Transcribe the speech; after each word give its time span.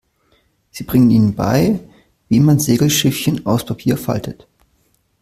Sie 0.71 0.83
bringt 0.83 1.11
ihnen 1.11 1.35
bei, 1.35 1.79
wie 2.27 2.39
man 2.39 2.57
Segelschiffchen 2.57 3.45
aus 3.45 3.67
Papier 3.67 3.97
faltet. 3.99 4.47